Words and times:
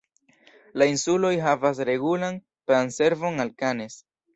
La 0.81 0.87
insuloj 0.93 1.33
havas 1.49 1.85
regulan 1.93 2.43
pram-servon 2.69 3.43
al 3.49 3.59
Cannes. 3.63 4.05